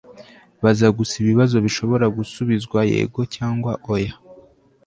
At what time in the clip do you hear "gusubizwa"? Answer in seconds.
2.17-2.79